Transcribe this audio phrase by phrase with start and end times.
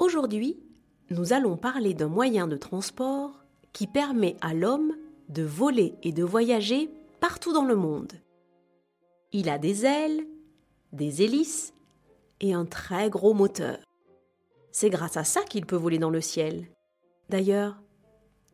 [0.00, 0.58] Aujourd'hui,
[1.10, 4.96] nous allons parler d'un moyen de transport qui permet à l'homme
[5.28, 6.90] de voler et de voyager
[7.20, 8.14] partout dans le monde.
[9.32, 10.26] Il a des ailes,
[10.94, 11.74] des hélices
[12.40, 13.76] et un très gros moteur.
[14.72, 16.70] C'est grâce à ça qu'il peut voler dans le ciel.
[17.28, 17.76] D'ailleurs,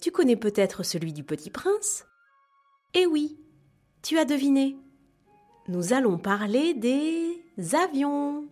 [0.00, 2.06] tu connais peut-être celui du petit prince?
[2.92, 3.38] Eh oui,
[4.02, 4.76] tu as deviné.
[5.68, 7.40] Nous allons parler des
[7.72, 8.48] avions.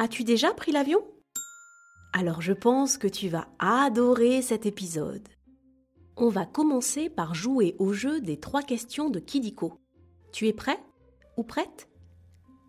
[0.00, 1.00] As-tu déjà pris l'avion?
[2.12, 5.28] Alors je pense que tu vas adorer cet épisode.
[6.16, 9.80] On va commencer par jouer au jeu des trois questions de Kidiko.
[10.32, 10.78] Tu es prêt
[11.36, 11.88] ou prête?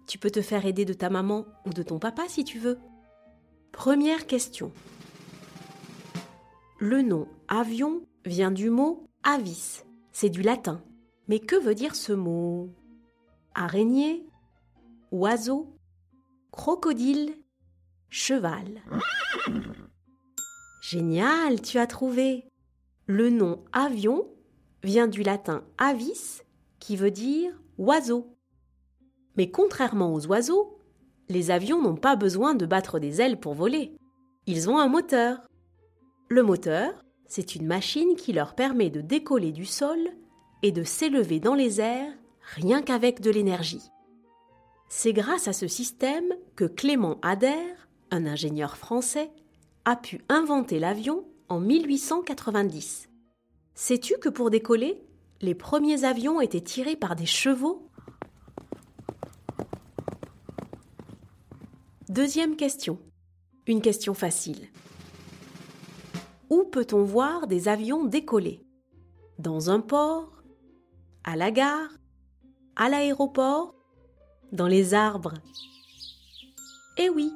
[0.08, 2.80] Tu peux te faire aider de ta maman ou de ton papa si tu veux.
[3.72, 4.72] Première question.
[6.80, 9.84] Le nom avion vient du mot avis.
[10.12, 10.82] C'est du latin.
[11.28, 12.72] Mais que veut dire ce mot?
[13.54, 14.26] Araignée?
[15.12, 15.79] Oiseau?
[16.52, 17.34] Crocodile,
[18.10, 18.82] cheval.
[20.82, 22.46] Génial, tu as trouvé.
[23.06, 24.28] Le nom avion
[24.84, 26.42] vient du latin avis
[26.80, 28.36] qui veut dire oiseau.
[29.36, 30.80] Mais contrairement aux oiseaux,
[31.28, 33.96] les avions n'ont pas besoin de battre des ailes pour voler.
[34.48, 35.48] Ils ont un moteur.
[36.28, 40.00] Le moteur, c'est une machine qui leur permet de décoller du sol
[40.64, 42.14] et de s'élever dans les airs
[42.56, 43.92] rien qu'avec de l'énergie.
[44.92, 47.76] C'est grâce à ce système que Clément Ader,
[48.10, 49.32] un ingénieur français,
[49.86, 53.08] a pu inventer l'avion en 1890.
[53.76, 55.00] Sais-tu que pour décoller,
[55.42, 57.88] les premiers avions étaient tirés par des chevaux?
[62.10, 63.00] Deuxième question.
[63.68, 64.70] Une question facile.
[66.50, 68.66] Où peut-on voir des avions décoller?
[69.38, 70.42] Dans un port
[71.24, 71.92] À la gare
[72.76, 73.79] À l'aéroport
[74.52, 75.36] dans les arbres.
[76.98, 77.34] Eh oui,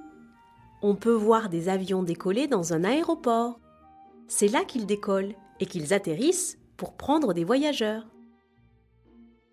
[0.82, 3.60] on peut voir des avions décoller dans un aéroport.
[4.28, 8.08] C'est là qu'ils décollent et qu'ils atterrissent pour prendre des voyageurs.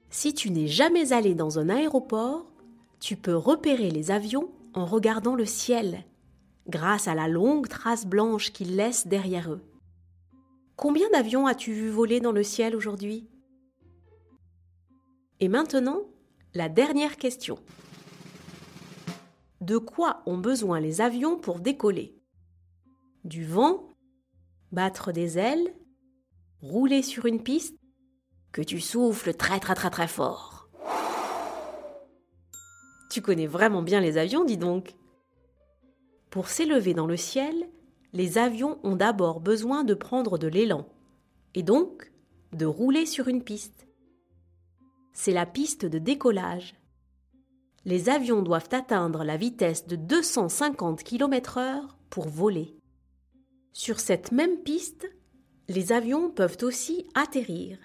[0.08, 2.46] Si tu n'es jamais allé dans un aéroport,
[2.98, 6.04] tu peux repérer les avions en regardant le ciel,
[6.68, 9.62] grâce à la longue trace blanche qu'ils laissent derrière eux.
[10.76, 13.28] Combien d'avions as-tu vu voler dans le ciel aujourd'hui?
[15.38, 16.00] Et maintenant,
[16.54, 17.58] la dernière question.
[19.60, 22.16] De quoi ont besoin les avions pour décoller?
[23.24, 23.88] Du vent
[24.72, 25.74] Battre des ailes
[26.60, 27.76] Rouler sur une piste?
[28.52, 30.68] Que tu souffles très très très très fort.
[33.12, 34.96] Tu connais vraiment bien les avions, dis donc.
[36.30, 37.68] Pour s'élever dans le ciel,
[38.12, 40.88] les avions ont d'abord besoin de prendre de l'élan,
[41.54, 42.12] et donc
[42.52, 43.86] de rouler sur une piste
[45.12, 46.74] c'est la piste de décollage.
[47.84, 52.76] Les avions doivent atteindre la vitesse de 250 km/h pour voler.
[53.72, 55.10] Sur cette même piste,
[55.68, 57.78] les avions peuvent aussi atterrir,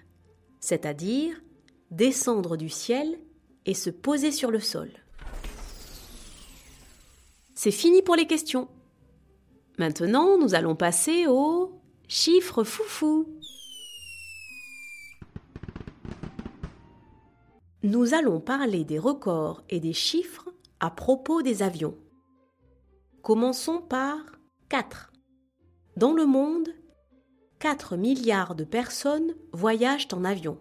[0.59, 1.41] c'est-à-dire
[1.91, 3.19] descendre du ciel
[3.65, 4.89] et se poser sur le sol.
[7.53, 8.67] C'est fini pour les questions.
[9.77, 13.27] Maintenant, nous allons passer aux chiffres foufou.
[17.85, 21.95] Nous allons parler des records et des chiffres à propos des avions.
[23.21, 24.17] Commençons par
[24.69, 25.13] 4.
[25.95, 26.69] Dans le monde,
[27.59, 30.59] 4 milliards de personnes voyagent en avion.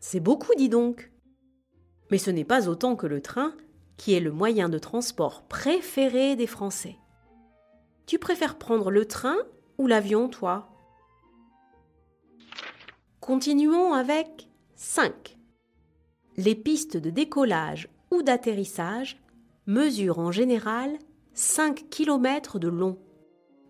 [0.00, 1.12] C'est beaucoup, dis donc.
[2.10, 3.54] Mais ce n'est pas autant que le train,
[3.96, 6.96] qui est le moyen de transport préféré des Français.
[8.06, 9.38] Tu préfères prendre le train
[9.78, 10.68] ou l'avion, toi?
[13.20, 15.36] Continuons avec 5
[16.40, 19.20] les pistes de décollage ou d'atterrissage
[19.66, 20.98] mesurent en général
[21.34, 22.98] 5 km de long.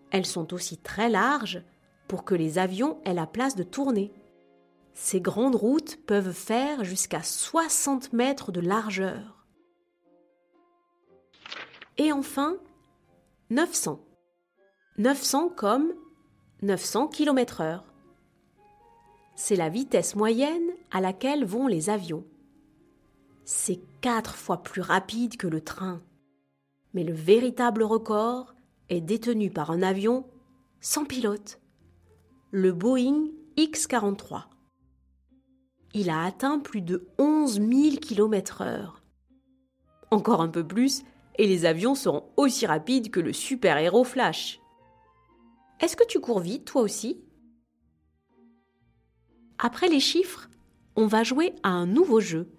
[0.09, 1.63] Elles sont aussi très larges
[2.07, 4.13] pour que les avions aient la place de tourner.
[4.93, 9.45] Ces grandes routes peuvent faire jusqu'à 60 mètres de largeur.
[11.97, 12.55] Et enfin,
[13.49, 13.99] 900.
[14.97, 15.93] 900 comme
[16.61, 17.81] 900 km/h.
[19.35, 22.23] C'est la vitesse moyenne à laquelle vont les avions
[23.43, 26.01] c'est quatre fois plus rapide que le train.
[26.93, 28.53] Mais le véritable record
[28.89, 30.25] est détenu par un avion
[30.79, 31.61] sans pilote,
[32.51, 34.43] le Boeing X-43.
[35.93, 38.93] Il a atteint plus de 11 000 km/h.
[40.09, 41.03] Encore un peu plus,
[41.37, 44.59] et les avions seront aussi rapides que le super-héros Flash.
[45.79, 47.23] Est-ce que tu cours vite, toi aussi?
[49.57, 50.49] Après les chiffres,
[50.95, 52.51] on va jouer à un nouveau jeu.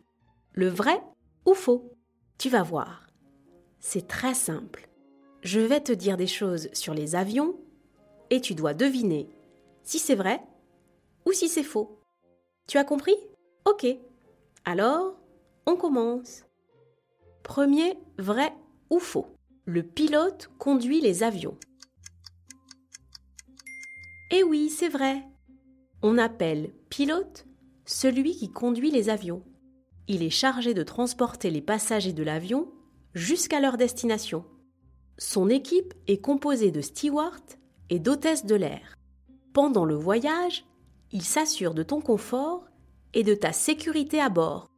[0.55, 1.03] Le vrai
[1.47, 1.95] ou faux
[2.37, 3.07] Tu vas voir.
[3.81, 4.89] C'est très simple.
[5.43, 7.57] Je vais te dire des choses sur les avions
[8.29, 9.31] et tu dois deviner
[9.83, 10.43] si c'est vrai
[11.25, 11.99] ou si c'est faux.
[12.69, 13.17] Tu as compris?
[13.65, 13.87] Ok.
[14.67, 15.19] Alors,
[15.67, 16.45] on commence.
[17.43, 18.53] Premier, vrai
[18.91, 19.35] ou faux
[19.65, 21.57] Le pilote conduit les avions.
[24.31, 25.23] Eh oui, c'est vrai.
[26.03, 27.47] On appelle pilote
[27.87, 29.43] celui qui conduit les avions.
[30.09, 32.73] Il est chargé de transporter les passagers de l'avion
[33.15, 34.45] jusqu'à leur destination.
[35.19, 37.57] Son équipe est composée de stewards
[37.91, 38.97] et d'hôtesses de l'air.
[39.53, 40.65] Pendant le voyage,
[41.13, 42.65] il s'assure de ton confort
[43.15, 44.69] et de ta sécurité à bord.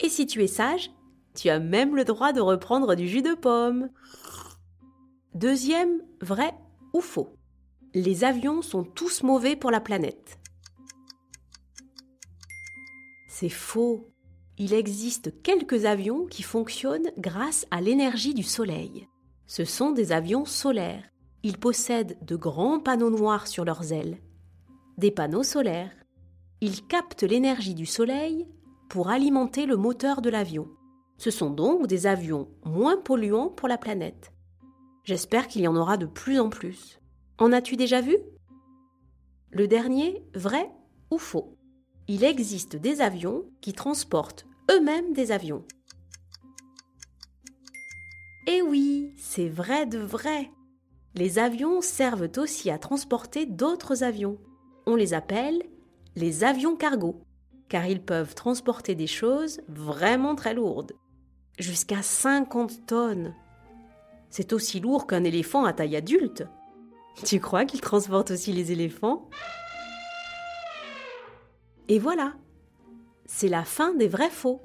[0.00, 0.90] Et si tu es sage,
[1.34, 3.90] tu as même le droit de reprendre du jus de pomme.
[5.34, 6.54] Deuxième, vrai
[6.92, 7.36] ou faux
[7.94, 10.38] Les avions sont tous mauvais pour la planète.
[13.28, 14.11] C'est faux.
[14.58, 19.08] Il existe quelques avions qui fonctionnent grâce à l'énergie du Soleil.
[19.46, 21.04] Ce sont des avions solaires.
[21.42, 24.18] Ils possèdent de grands panneaux noirs sur leurs ailes.
[24.98, 25.92] Des panneaux solaires.
[26.60, 28.46] Ils captent l'énergie du Soleil
[28.88, 30.68] pour alimenter le moteur de l'avion.
[31.16, 34.32] Ce sont donc des avions moins polluants pour la planète.
[35.04, 37.00] J'espère qu'il y en aura de plus en plus.
[37.38, 38.16] En as-tu déjà vu?
[39.50, 40.70] Le dernier, vrai
[41.10, 41.56] ou faux?
[42.08, 45.64] Il existe des avions qui transportent eux-mêmes des avions.
[48.46, 50.50] Eh oui, c'est vrai de vrai.
[51.14, 54.38] Les avions servent aussi à transporter d'autres avions.
[54.86, 55.62] On les appelle
[56.16, 57.22] les avions cargo,
[57.68, 60.92] car ils peuvent transporter des choses vraiment très lourdes.
[61.58, 63.34] Jusqu'à 50 tonnes.
[64.30, 66.44] C'est aussi lourd qu'un éléphant à taille adulte.
[67.24, 69.28] Tu crois qu'ils transportent aussi les éléphants?
[71.92, 72.32] Et voilà,
[73.26, 74.62] c'est la fin des vrais faux.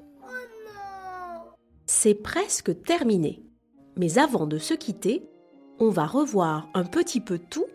[1.86, 3.44] c'est presque terminé.
[3.98, 5.28] Mais avant de se quitter,
[5.78, 7.66] on va revoir un petit peu tout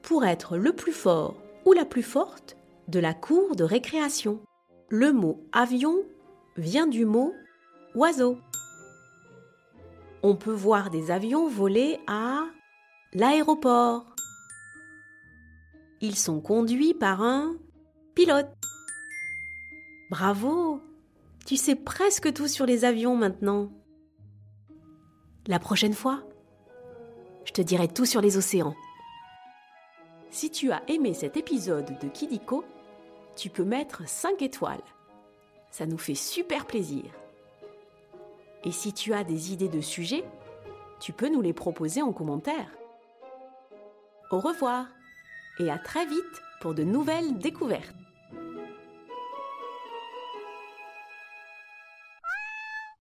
[0.00, 1.36] pour être le plus fort
[1.66, 2.56] ou la plus forte
[2.88, 4.40] de la cour de récréation.
[4.88, 5.96] Le mot avion
[6.56, 7.34] vient du mot
[7.94, 8.38] oiseau.
[10.22, 12.46] On peut voir des avions voler à
[13.12, 14.06] l'aéroport.
[16.00, 17.58] Ils sont conduits par un
[18.14, 18.63] pilote.
[20.14, 20.80] Bravo
[21.44, 23.72] Tu sais presque tout sur les avions maintenant.
[25.48, 26.22] La prochaine fois,
[27.44, 28.76] je te dirai tout sur les océans.
[30.30, 32.64] Si tu as aimé cet épisode de Kidiko,
[33.34, 34.84] tu peux mettre 5 étoiles.
[35.72, 37.06] Ça nous fait super plaisir.
[38.62, 40.24] Et si tu as des idées de sujets,
[41.00, 42.70] tu peux nous les proposer en commentaire.
[44.30, 44.86] Au revoir
[45.58, 48.03] et à très vite pour de nouvelles découvertes.